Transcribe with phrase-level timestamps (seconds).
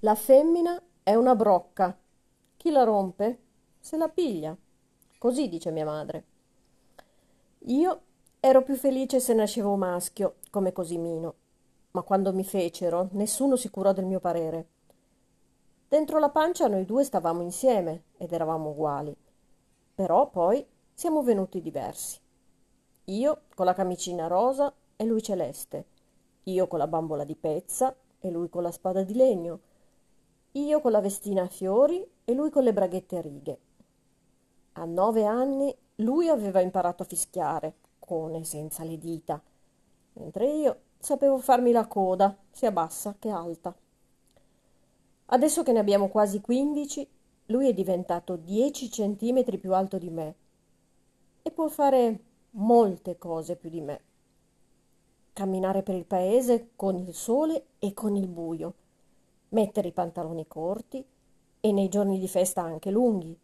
[0.00, 1.98] La femmina è una brocca.
[2.58, 3.40] Chi la rompe
[3.80, 4.54] se la piglia.
[5.18, 6.24] Così dice mia madre.
[7.60, 8.00] Io
[8.38, 11.34] ero più felice se nascevo maschio, come Cosimino,
[11.92, 14.68] ma quando mi fecero nessuno si curò del mio parere.
[15.88, 19.16] Dentro la pancia noi due stavamo insieme ed eravamo uguali.
[19.94, 22.20] Però poi siamo venuti diversi.
[23.04, 25.86] Io con la camicina rosa e lui celeste.
[26.44, 29.60] Io con la bambola di pezza e lui con la spada di legno.
[30.56, 33.58] Io con la vestina a fiori e lui con le braghette a righe.
[34.72, 39.38] A nove anni lui aveva imparato a fischiare, con e senza le dita,
[40.14, 43.76] mentre io sapevo farmi la coda, sia bassa che alta.
[45.26, 47.06] Adesso che ne abbiamo quasi quindici,
[47.46, 50.34] lui è diventato dieci centimetri più alto di me
[51.42, 52.20] e può fare
[52.52, 54.00] molte cose più di me.
[55.34, 58.74] Camminare per il paese con il sole e con il buio,
[59.56, 61.02] mettere i pantaloni corti
[61.60, 63.34] e nei giorni di festa anche lunghi,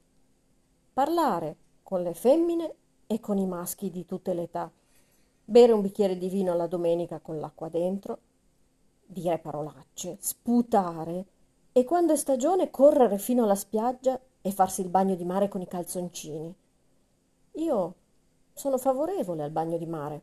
[0.93, 2.75] parlare con le femmine
[3.07, 4.71] e con i maschi di tutte le età,
[5.43, 8.19] bere un bicchiere di vino alla domenica con l'acqua dentro,
[9.07, 11.25] dire parolacce, sputare.
[11.73, 15.63] E quando è stagione correre fino alla spiaggia e farsi il bagno di mare con
[15.63, 16.55] i calzoncini.
[17.53, 17.95] Io
[18.53, 20.23] sono favorevole al bagno di mare.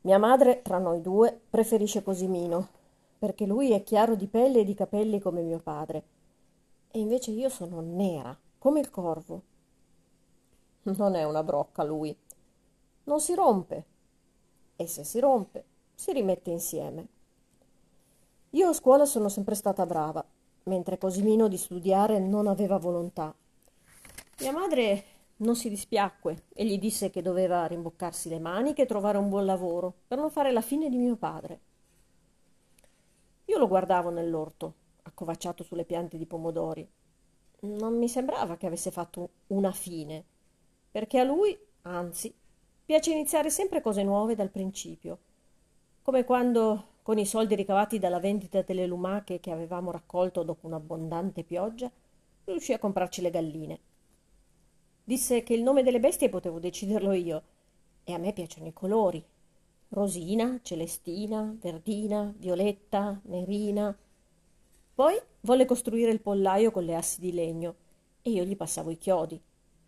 [0.00, 2.82] Mia madre, tra noi due, preferisce Cosimino,
[3.24, 6.04] perché lui è chiaro di pelle e di capelli come mio padre,
[6.90, 9.42] e invece io sono nera, come il corvo.
[10.82, 12.14] Non è una brocca lui.
[13.04, 13.86] Non si rompe.
[14.76, 15.64] E se si rompe,
[15.94, 17.08] si rimette insieme.
[18.50, 20.22] Io a scuola sono sempre stata brava,
[20.64, 23.34] mentre Cosimino di studiare non aveva volontà.
[24.40, 25.04] Mia madre
[25.36, 29.46] non si dispiacque e gli disse che doveva rimboccarsi le maniche e trovare un buon
[29.46, 31.72] lavoro per non fare la fine di mio padre.
[33.54, 36.84] Io lo guardavo nell'orto, accovacciato sulle piante di pomodori.
[37.60, 40.24] Non mi sembrava che avesse fatto una fine,
[40.90, 42.34] perché a lui, anzi,
[42.84, 45.18] piace iniziare sempre cose nuove dal principio,
[46.02, 51.44] come quando con i soldi ricavati dalla vendita delle lumache che avevamo raccolto dopo un'abbondante
[51.44, 51.88] pioggia,
[52.46, 53.80] riuscì a comprarci le galline.
[55.04, 57.42] Disse che il nome delle bestie potevo deciderlo io,
[58.02, 59.24] e a me piacciono i colori.
[59.88, 63.96] Rosina, Celestina, Verdina, Violetta, Nerina.
[64.94, 67.74] Poi volle costruire il pollaio con le assi di legno,
[68.22, 69.40] e io gli passavo i chiodi.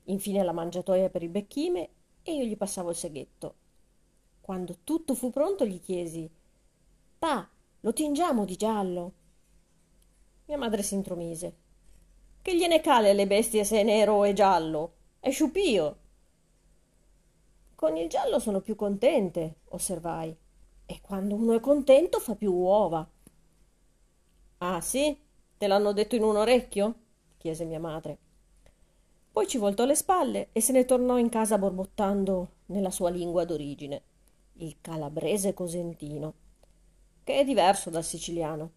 [0.04, 1.88] Infine la mangiatoia per il becchime,
[2.22, 3.54] e io gli passavo il seghetto.
[4.40, 6.30] Quando tutto fu pronto gli chiesi
[7.18, 7.48] Pa,
[7.80, 9.12] lo tingiamo di giallo.
[10.46, 11.56] Mia madre si intromise.
[12.42, 14.92] Che gliene cale alle bestie se è nero e giallo?
[15.18, 15.96] È sciupio.
[17.86, 20.36] Con il giallo sono più contente, osservai.
[20.86, 23.08] E quando uno è contento fa più uova.
[24.58, 25.16] Ah, sì?
[25.56, 26.94] Te l'hanno detto in un orecchio?
[27.36, 28.18] chiese mia madre.
[29.30, 33.44] Poi ci voltò le spalle e se ne tornò in casa borbottando nella sua lingua
[33.44, 34.02] d'origine,
[34.54, 36.34] il calabrese cosentino
[37.22, 38.72] che è diverso dal siciliano.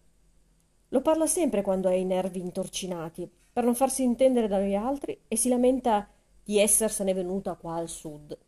[0.90, 5.34] Lo parla sempre quando ha i nervi intorcinati, per non farsi intendere dagli altri, e
[5.34, 6.08] si lamenta
[6.44, 8.38] di essersene venuta qua al sud.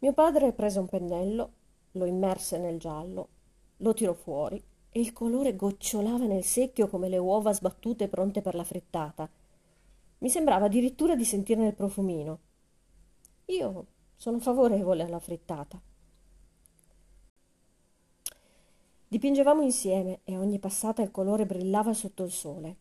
[0.00, 1.52] Mio padre prese un pennello,
[1.92, 3.28] lo immerse nel giallo,
[3.78, 8.54] lo tirò fuori e il colore gocciolava nel secchio come le uova sbattute pronte per
[8.54, 9.28] la frittata.
[10.18, 12.38] Mi sembrava addirittura di sentirne il profumino.
[13.46, 15.80] Io sono favorevole alla frittata.
[19.08, 22.76] Dipingevamo insieme e ogni passata il colore brillava sotto il sole.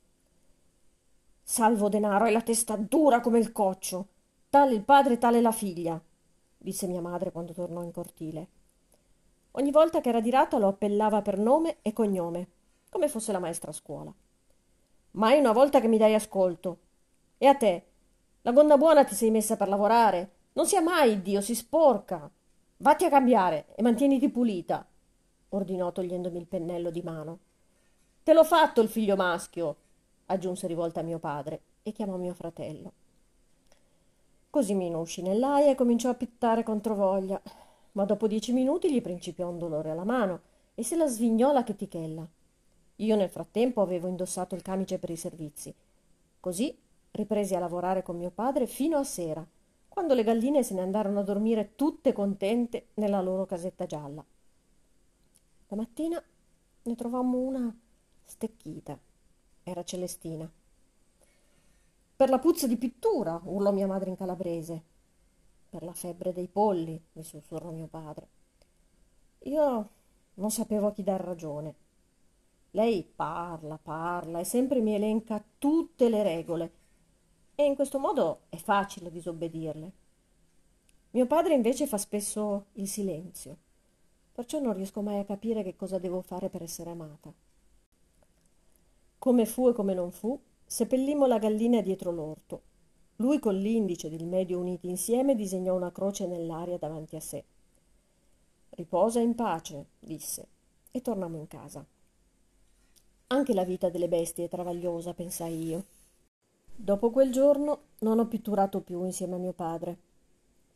[1.42, 4.10] Salvo denaro e la testa dura come il coccio.
[4.50, 6.02] Tale il padre, tale la figlia,
[6.58, 8.48] disse mia madre quando tornò in cortile.
[9.52, 12.48] Ogni volta che era dirata lo appellava per nome e cognome,
[12.90, 14.14] come fosse la maestra a scuola.
[15.12, 16.80] Mai una volta che mi dai ascolto.
[17.38, 17.86] E a te?
[18.42, 20.32] La gonna buona ti sei messa per lavorare?
[20.54, 22.30] Non sia mai, Dio, si sporca.
[22.78, 24.88] Vatti a cambiare e mantieniti pulita
[25.50, 27.40] ordinò togliendomi il pennello di mano.
[28.24, 29.76] Te l'ho fatto il figlio maschio,
[30.26, 32.92] aggiunse rivolta a mio padre e chiamò mio fratello.
[34.58, 37.40] Così Mino uscì nell'aia e cominciò a pittare controvoglia,
[37.92, 40.42] ma dopo dieci minuti gli principiò un dolore alla mano
[40.74, 42.28] e se la svignò la chetichella.
[42.96, 45.72] Io nel frattempo avevo indossato il camice per i servizi.
[46.40, 46.76] Così
[47.12, 49.46] ripresi a lavorare con mio padre fino a sera,
[49.88, 54.26] quando le galline se ne andarono a dormire tutte contente nella loro casetta gialla.
[55.68, 56.20] La mattina
[56.82, 57.80] ne trovammo una
[58.26, 58.98] stecchita.
[59.62, 60.52] Era Celestina.
[62.18, 64.84] Per la puzza di pittura, urlò mia madre in calabrese.
[65.70, 68.28] Per la febbre dei polli, mi sussurrò mio padre.
[69.44, 69.90] Io
[70.34, 71.76] non sapevo a chi dar ragione.
[72.72, 76.72] Lei parla, parla e sempre mi elenca tutte le regole
[77.54, 79.92] e in questo modo è facile disobbedirle.
[81.12, 83.58] Mio padre invece fa spesso il silenzio,
[84.32, 87.32] perciò non riesco mai a capire che cosa devo fare per essere amata.
[89.20, 92.62] Come fu e come non fu, seppellimmo la gallina dietro l'orto.
[93.18, 97.44] Lui con l'indice ed il medio uniti insieme disegnò una croce nell'aria davanti a sé.
[98.72, 100.48] Riposa in pace, disse,
[100.92, 101.84] e tornammo in casa.
[103.28, 105.86] Anche la vita delle bestie è travagliosa, pensai io.
[106.76, 109.98] Dopo quel giorno non ho pitturato più insieme a mio padre.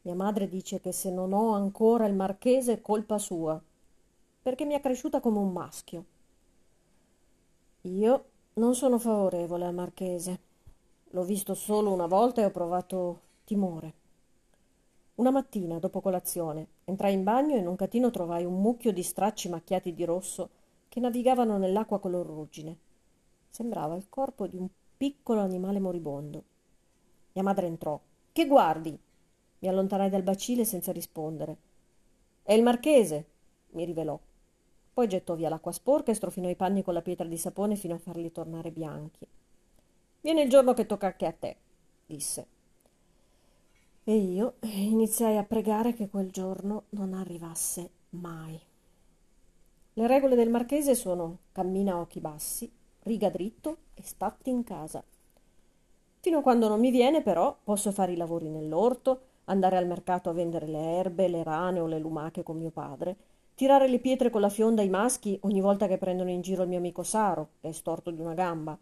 [0.02, 3.62] Mia madre dice che se non ho ancora il marchese è colpa sua,
[4.42, 6.06] perché mi ha cresciuta come un maschio.
[7.82, 8.26] Io
[8.62, 10.40] non sono favorevole al marchese.
[11.10, 13.94] L'ho visto solo una volta e ho provato timore.
[15.16, 19.02] Una mattina, dopo colazione, entrai in bagno e in un catino trovai un mucchio di
[19.02, 20.50] stracci macchiati di rosso
[20.90, 22.78] che navigavano nell'acqua color ruggine.
[23.50, 26.44] Sembrava il corpo di un piccolo animale moribondo.
[27.34, 28.00] Mia madre entrò.
[28.32, 28.96] Che guardi?
[29.58, 31.58] Mi allontanai dal bacile senza rispondere.
[32.44, 33.26] È il marchese,
[33.72, 34.20] mi rivelò.
[35.02, 37.96] Poi gettò via l'acqua sporca e strofinò i panni con la pietra di sapone fino
[37.96, 39.28] a farli tornare bianchi.
[40.22, 41.58] Viene il giorno che tocca anche a te,
[42.06, 42.48] disse.
[44.04, 48.62] E io iniziai a pregare che quel giorno non arrivasse mai.
[49.94, 55.04] Le regole del marchese sono cammina a occhi bassi, riga dritto e statti in casa.
[56.20, 60.30] Fino a quando non mi viene, però, posso fare i lavori nell'orto, andare al mercato
[60.30, 63.30] a vendere le erbe, le rane o le lumache con mio padre,
[63.62, 66.68] tirare le pietre con la fionda ai maschi ogni volta che prendono in giro il
[66.68, 68.76] mio amico Saro, che è storto di una gamba,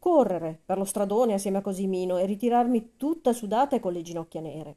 [0.00, 4.40] correre per lo stradone assieme a Cosimino e ritirarmi tutta sudata e con le ginocchia
[4.40, 4.76] nere.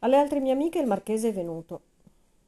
[0.00, 1.80] Alle altre mie amiche il marchese è venuto.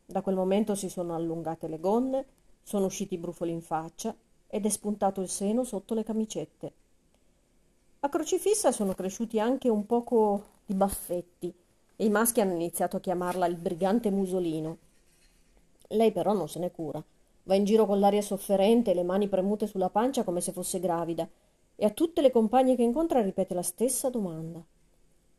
[0.05, 2.27] Da quel momento si sono allungate le gonne,
[2.63, 4.15] sono usciti i brufoli in faccia
[4.49, 6.73] ed è spuntato il seno sotto le camicette.
[8.01, 11.51] A crocifissa sono cresciuti anche un poco di baffetti
[11.97, 14.88] e i maschi hanno iniziato a chiamarla il brigante musolino.
[15.89, 17.03] Lei però non se ne cura.
[17.45, 21.29] Va in giro con l'aria sofferente le mani premute sulla pancia come se fosse gravida
[21.77, 24.63] e a tutte le compagne che incontra ripete la stessa domanda.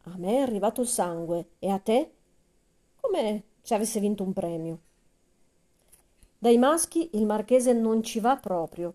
[0.03, 2.11] A me è arrivato il sangue e a te?
[2.99, 4.79] Come se avesse vinto un premio.
[6.39, 8.93] Dai maschi il marchese non ci va proprio.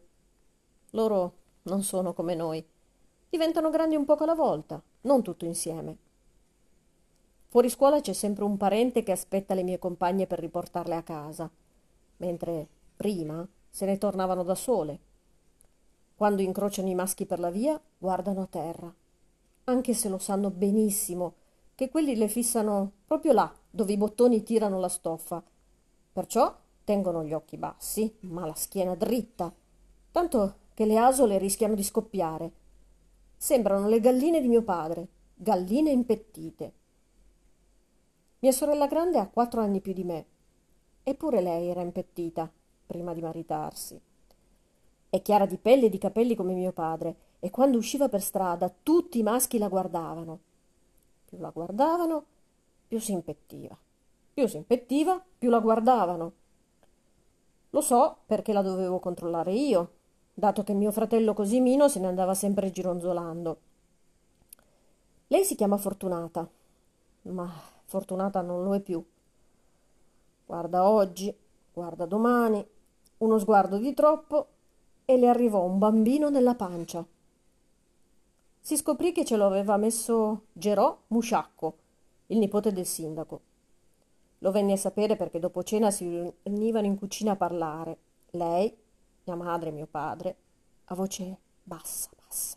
[0.90, 2.66] Loro non sono come noi.
[3.28, 5.98] Diventano grandi un poco alla volta, non tutto insieme.
[7.54, 11.48] Fuori scuola c'è sempre un parente che aspetta le mie compagne per riportarle a casa,
[12.16, 12.66] mentre
[12.96, 14.98] prima se ne tornavano da sole.
[16.16, 18.92] Quando incrociano i maschi per la via, guardano a terra,
[19.66, 21.34] anche se lo sanno benissimo
[21.76, 25.40] che quelli le fissano proprio là dove i bottoni tirano la stoffa.
[26.12, 26.52] Perciò
[26.82, 29.54] tengono gli occhi bassi, ma la schiena dritta,
[30.10, 32.52] tanto che le asole rischiano di scoppiare.
[33.36, 35.06] Sembrano le galline di mio padre,
[35.36, 36.82] galline impettite.
[38.44, 40.26] Mia sorella grande ha quattro anni più di me,
[41.02, 42.52] eppure lei era impettita
[42.84, 43.98] prima di maritarsi.
[45.08, 48.70] È chiara di pelle e di capelli come mio padre, e quando usciva per strada
[48.82, 50.40] tutti i maschi la guardavano.
[51.24, 52.24] Più la guardavano,
[52.86, 53.74] più si impettiva.
[54.34, 56.32] Più si impettiva, più la guardavano.
[57.70, 59.92] Lo so perché la dovevo controllare io,
[60.34, 63.58] dato che mio fratello Cosimino se ne andava sempre gironzolando.
[65.28, 66.46] Lei si chiama Fortunata,
[67.22, 69.04] ma Fortunata non lo è più.
[70.46, 71.34] Guarda oggi,
[71.72, 72.66] guarda domani,
[73.18, 74.48] uno sguardo di troppo
[75.04, 77.04] e le arrivò un bambino nella pancia.
[78.60, 81.76] Si scoprì che ce lo aveva messo Gerò Musciacco,
[82.28, 83.40] il nipote del sindaco.
[84.38, 87.98] Lo venne a sapere perché dopo cena si riunivano in cucina a parlare.
[88.30, 88.74] Lei,
[89.24, 90.36] mia madre e mio padre,
[90.84, 92.56] a voce bassa, bassa.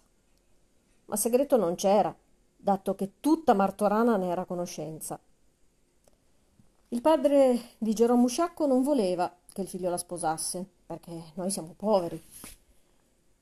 [1.06, 2.14] Ma segreto non c'era,
[2.68, 5.18] dato che tutta Martorana ne era a conoscenza.
[6.90, 11.74] Il padre di Gerò Sciacco non voleva che il figlio la sposasse, perché noi siamo
[11.78, 12.22] poveri.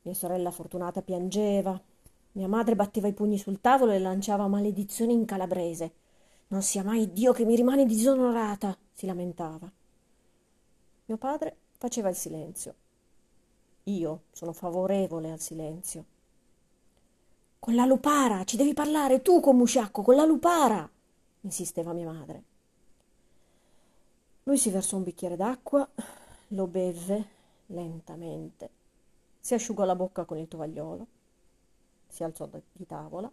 [0.04, 1.82] Mia sorella fortunata piangeva,
[2.34, 5.94] mia madre batteva i pugni sul tavolo e lanciava maledizioni in calabrese.
[6.50, 9.72] Non sia mai Dio che mi rimane disonorata, si lamentava.
[11.06, 12.76] Mio padre faceva il silenzio.
[13.86, 16.14] Io sono favorevole al silenzio.
[17.66, 20.88] Con la lupara, ci devi parlare tu con Musciacco, con la lupara,
[21.42, 22.44] insisteva mia madre.
[24.44, 25.90] Lui si versò un bicchiere d'acqua,
[26.50, 27.28] lo beve
[27.66, 28.70] lentamente,
[29.40, 31.08] si asciugò la bocca con il tovagliolo,
[32.08, 33.32] si alzò di tavola,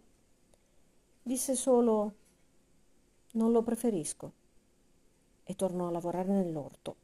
[1.21, 2.13] disse solo
[3.33, 4.31] non lo preferisco
[5.43, 6.95] e tornò a lavorare nell'orto.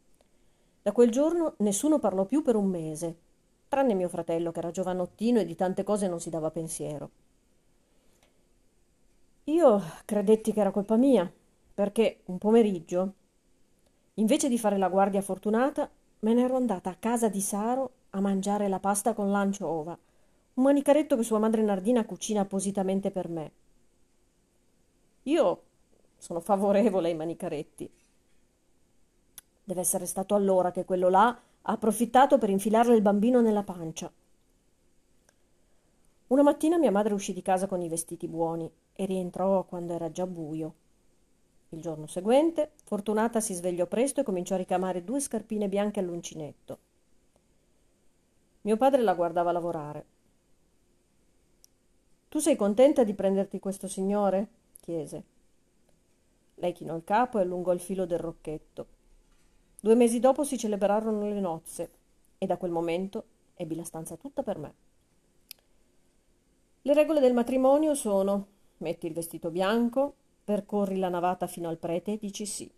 [0.82, 3.18] Da quel giorno nessuno parlò più per un mese,
[3.70, 7.10] tranne mio fratello che era giovanottino e di tante cose non si dava pensiero.
[9.46, 11.32] Io credetti che era colpa mia,
[11.74, 13.14] perché un pomeriggio,
[14.16, 18.20] invece di fare la guardia fortunata, me ne ero andata a casa di Saro a
[18.20, 19.98] mangiare la pasta con l'anciova,
[20.56, 23.52] un manicaretto che sua madre Nardina cucina appositamente per me.
[25.24, 25.62] Io
[26.18, 27.90] sono favorevole ai manicaretti.
[29.64, 34.12] Deve essere stato allora che quello là ha approfittato per infilarle il bambino nella pancia.
[36.28, 40.12] Una mattina mia madre uscì di casa con i vestiti buoni e rientrò quando era
[40.12, 40.74] già buio.
[41.70, 46.78] Il giorno seguente Fortunata si svegliò presto e cominciò a ricamare due scarpine bianche all'uncinetto.
[48.62, 50.06] Mio padre la guardava lavorare.
[52.30, 54.48] Tu sei contenta di prenderti questo signore?
[54.82, 55.24] chiese.
[56.56, 58.99] Lei chinò il capo e allungò il filo del rocchetto.
[59.82, 61.92] Due mesi dopo si celebrarono le nozze
[62.38, 63.24] e da quel momento
[63.56, 64.74] ebbi la stanza tutta per me.
[66.82, 72.14] Le regole del matrimonio sono metti il vestito bianco, percorri la navata fino al prete
[72.14, 72.70] e dici sì.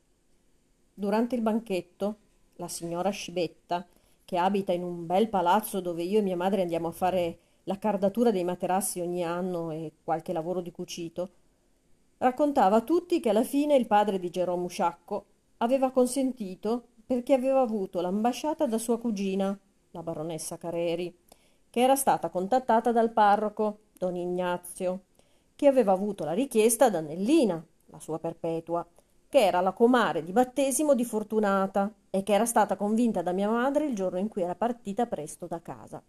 [0.94, 2.16] Durante il banchetto,
[2.58, 3.88] la signora Scibetta,
[4.24, 7.80] che abita in un bel palazzo dove io e mia madre andiamo a fare la
[7.80, 11.30] cardatura dei materassi ogni anno e qualche lavoro di cucito,
[12.20, 15.26] raccontava a tutti che alla fine il padre di Gerome Usciacco
[15.58, 19.60] aveva consentito perché aveva avuto l'ambasciata da sua cugina,
[19.92, 21.14] la baronessa Careri,
[21.70, 25.02] che era stata contattata dal parroco, don Ignazio,
[25.54, 28.88] che aveva avuto la richiesta da Nellina, la sua perpetua,
[29.28, 33.50] che era la comare di battesimo di Fortunata e che era stata convinta da mia
[33.50, 36.02] madre il giorno in cui era partita presto da casa.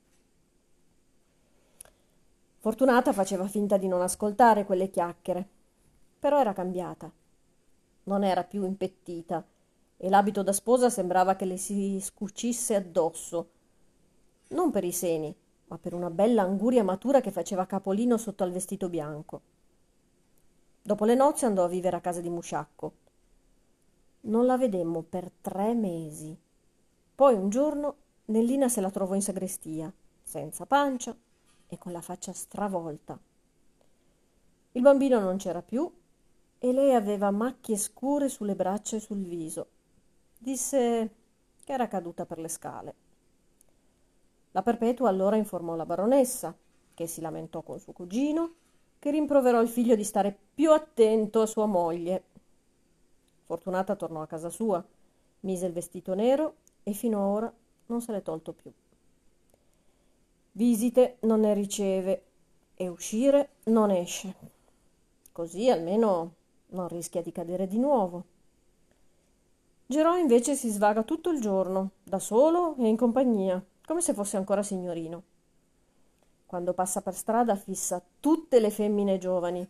[2.61, 5.49] Fortunata faceva finta di non ascoltare quelle chiacchiere,
[6.21, 7.11] però era cambiata.
[8.05, 9.45] Non era più impettita
[10.03, 13.51] e l'abito da sposa sembrava che le si scucisse addosso,
[14.49, 15.33] non per i seni,
[15.67, 19.41] ma per una bella anguria matura che faceva capolino sotto al vestito bianco.
[20.83, 22.95] Dopo le nozze andò a vivere a casa di Musciacco
[24.25, 26.37] non la vedemmo per tre mesi.
[27.15, 29.93] Poi un giorno Nellina se la trovò in sagrestia,
[30.23, 31.17] senza pancia
[31.67, 33.19] e con la faccia stravolta.
[34.73, 35.91] Il bambino non c'era più
[36.59, 39.67] e lei aveva macchie scure sulle braccia e sul viso.
[40.43, 41.11] Disse
[41.63, 42.95] che era caduta per le scale.
[44.51, 46.53] La Perpetua allora informò la baronessa,
[46.95, 48.55] che si lamentò con suo cugino,
[48.99, 52.25] che rimproverò il figlio di stare più attento a sua moglie
[53.53, 54.83] Fortunata tornò a casa sua,
[55.41, 57.55] mise il vestito nero e fino a ora
[57.87, 58.73] non se l'è tolto più.
[60.53, 62.25] Visite non ne riceve
[62.75, 64.35] e uscire non esce.
[65.33, 66.35] Così almeno
[66.69, 68.32] non rischia di cadere di nuovo.
[69.87, 74.37] Gerò invece si svaga tutto il giorno, da solo e in compagnia, come se fosse
[74.37, 75.23] ancora signorino.
[76.47, 79.67] Quando passa per strada fissa tutte le femmine giovani,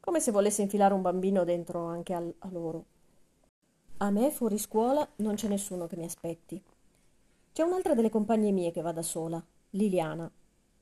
[0.00, 2.84] come se volesse infilare un bambino dentro anche a loro.
[3.98, 6.62] A me fuori scuola non c'è nessuno che mi aspetti.
[7.52, 10.30] C'è un'altra delle compagne mie che va da sola, Liliana,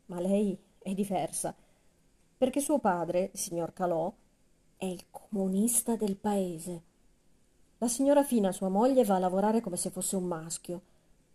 [0.06, 1.54] ma lei è diversa,
[2.36, 4.12] perché suo padre, signor Calò,
[4.76, 6.82] è il comunista del paese.
[7.78, 10.82] La signora Fina, sua moglie, va a lavorare come se fosse un maschio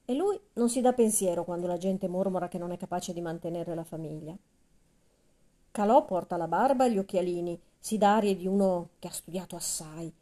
[0.05, 3.21] e lui non si dà pensiero quando la gente mormora che non è capace di
[3.21, 4.35] mantenere la famiglia.
[5.71, 9.55] Calò porta la barba e gli occhialini, si dà arie di uno che ha studiato
[9.55, 10.13] assai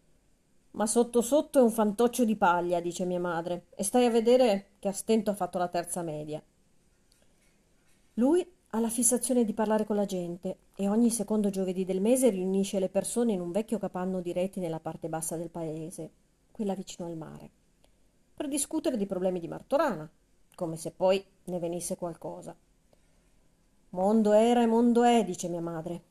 [0.72, 4.72] ma sotto sotto è un fantoccio di paglia, dice mia madre, e stai a vedere
[4.80, 6.42] che a stento ha fatto la terza media.
[8.16, 12.30] Lui ha la fissazione di parlare con la gente e ogni secondo giovedì del mese
[12.30, 16.10] riunisce le persone in un vecchio capanno di reti nella parte bassa del paese,
[16.52, 17.50] quella vicino al mare,
[18.34, 20.10] per discutere di problemi di Martorana,
[20.56, 22.56] come se poi ne venisse qualcosa.
[23.90, 26.04] Mondo era e mondo è, dice mia madre.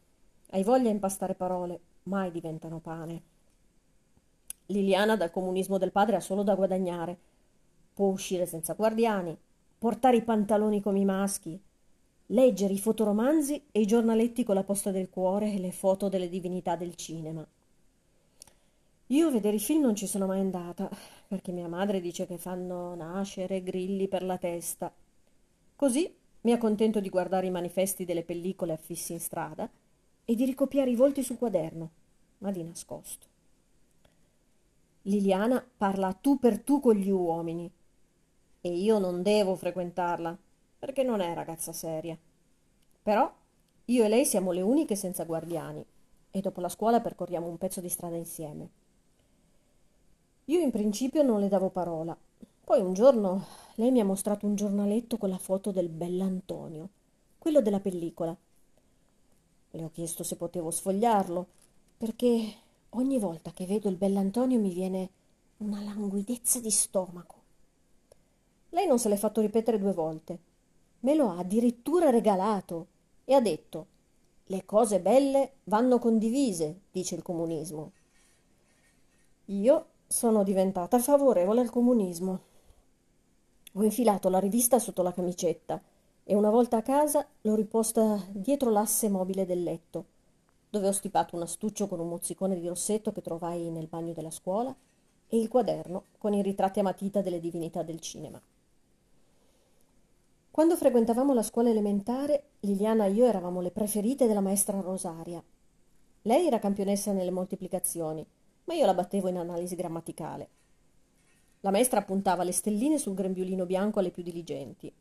[0.51, 3.23] Hai voglia a impastare parole, mai diventano pane.
[4.67, 7.19] Liliana dal comunismo del padre ha solo da guadagnare.
[7.95, 9.35] Può uscire senza guardiani,
[9.79, 11.59] portare i pantaloni come i maschi,
[12.33, 16.29] leggere i fotoromanzi e i giornaletti con la posta del cuore e le foto delle
[16.29, 17.47] divinità del cinema.
[19.07, 20.89] Io a vedere i film non ci sono mai andata,
[21.27, 24.93] perché mia madre dice che fanno nascere grilli per la testa.
[25.75, 29.69] Così mi accontento di guardare i manifesti delle pellicole affissi in strada
[30.25, 31.91] e di ricopiare i volti sul quaderno,
[32.39, 33.27] ma di nascosto.
[35.03, 37.69] Liliana parla tu per tu con gli uomini
[38.61, 40.39] e io non devo frequentarla
[40.81, 42.19] perché non è ragazza seria.
[43.03, 43.33] Però
[43.85, 45.85] io e lei siamo le uniche senza guardiani
[46.33, 48.69] e dopo la scuola percorriamo un pezzo di strada insieme.
[50.47, 52.17] Io in principio non le davo parola,
[52.71, 53.45] Poi un giorno
[53.75, 56.89] lei mi ha mostrato un giornaletto con la foto del bell'Antonio,
[57.37, 58.37] quello della pellicola.
[59.73, 61.47] Le ho chiesto se potevo sfogliarlo,
[61.99, 62.55] perché
[62.91, 65.11] ogni volta che vedo il bell'Antonio mi viene
[65.57, 67.35] una languidezza di stomaco.
[68.69, 70.39] Lei non se l'è fatto ripetere due volte.
[71.01, 72.89] Me lo ha addirittura regalato
[73.25, 73.87] e ha detto
[74.51, 77.93] le cose belle vanno condivise, dice il comunismo.
[79.47, 82.41] Io sono diventata favorevole al comunismo.
[83.75, 85.81] Ho infilato la rivista sotto la camicetta
[86.25, 90.05] e una volta a casa l'ho riposta dietro l'asse mobile del letto,
[90.69, 94.31] dove ho stipato un astuccio con un mozzicone di rossetto che trovai nel bagno della
[94.31, 94.75] scuola
[95.29, 98.43] e il quaderno con i ritratti a matita delle divinità del cinema.
[100.53, 105.43] Quando frequentavamo la scuola elementare, Liliana e io eravamo le preferite della maestra Rosaria.
[106.23, 108.27] Lei era campionessa nelle moltiplicazioni,
[108.65, 110.49] ma io la battevo in analisi grammaticale.
[111.61, 114.93] La maestra puntava le stelline sul grembiulino bianco alle più diligenti.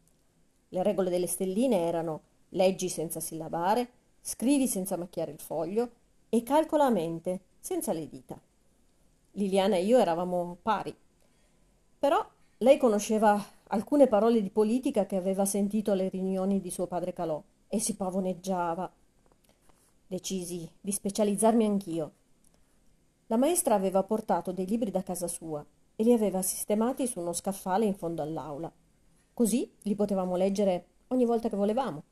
[0.69, 3.89] Le regole delle stelline erano leggi senza sillabare,
[4.21, 5.89] scrivi senza macchiare il foglio
[6.29, 8.39] e calcola a mente, senza le dita.
[9.31, 10.95] Liliana e io eravamo pari.
[11.97, 12.23] Però
[12.59, 17.41] lei conosceva alcune parole di politica che aveva sentito alle riunioni di suo padre Calò
[17.67, 18.91] e si pavoneggiava.
[20.07, 22.11] Decisi di specializzarmi anch'io.
[23.27, 25.63] La maestra aveva portato dei libri da casa sua
[25.95, 28.71] e li aveva sistemati su uno scaffale in fondo all'aula.
[29.33, 32.03] Così li potevamo leggere ogni volta che volevamo.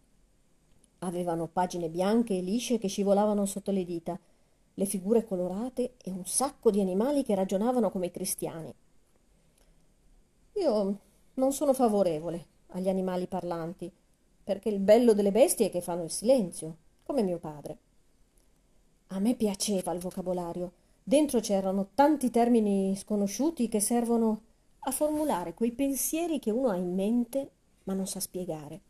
[0.99, 4.19] Avevano pagine bianche e lisce che scivolavano sotto le dita,
[4.75, 8.73] le figure colorate e un sacco di animali che ragionavano come i cristiani.
[10.53, 10.99] Io
[11.37, 13.91] non sono favorevole agli animali parlanti,
[14.43, 17.77] perché il bello delle bestie è che fanno il silenzio, come mio padre.
[19.07, 20.71] A me piaceva il vocabolario.
[21.03, 24.41] Dentro c'erano tanti termini sconosciuti che servono
[24.79, 27.51] a formulare quei pensieri che uno ha in mente
[27.83, 28.81] ma non sa spiegare.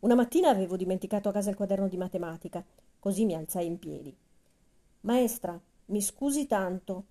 [0.00, 2.64] Una mattina avevo dimenticato a casa il quaderno di matematica,
[3.00, 4.14] così mi alzai in piedi.
[5.00, 7.04] Maestra, mi scusi tanto,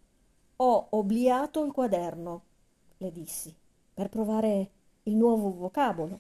[0.58, 2.44] ho obliato il quaderno,
[2.98, 3.54] le dissi
[3.98, 4.70] per provare
[5.04, 6.20] il nuovo vocabolo.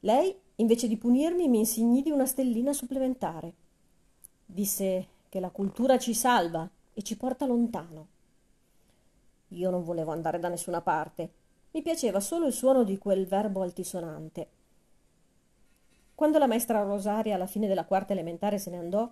[0.00, 3.52] Lei, invece di punirmi, mi insignì di una stellina supplementare.
[4.46, 8.06] Disse che la cultura ci salva e ci porta lontano.
[9.48, 11.30] Io non volevo andare da nessuna parte.
[11.72, 14.48] Mi piaceva solo il suono di quel verbo altisonante.
[16.14, 19.10] Quando la maestra Rosaria alla fine della quarta elementare se ne andò,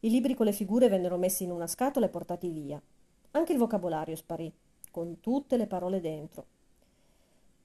[0.00, 2.82] i libri con le figure vennero messi in una scatola e portati via.
[3.30, 4.52] Anche il vocabolario sparì,
[4.90, 6.58] con tutte le parole dentro.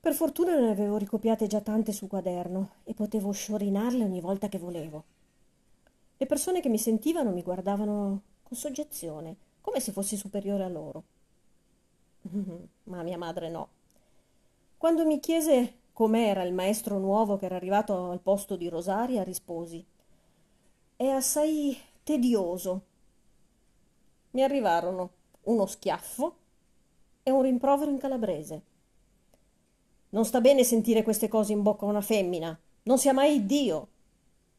[0.06, 4.60] Per fortuna ne avevo ricopiate già tante sul quaderno e potevo sciorinarle ogni volta che
[4.60, 5.04] volevo.
[6.16, 11.04] Le persone che mi sentivano mi guardavano con soggezione, come se fossi superiore a loro.
[12.84, 13.68] Ma mia madre no.
[14.78, 19.84] Quando mi chiese com'era il maestro nuovo che era arrivato al posto di Rosaria, risposi
[20.96, 22.82] È assai tedioso.
[24.30, 25.10] Mi arrivarono
[25.46, 26.36] uno schiaffo
[27.24, 28.74] e un rimprovero in calabrese.
[30.16, 32.58] Non sta bene sentire queste cose in bocca a una femmina.
[32.84, 33.90] Non sia mai Dio.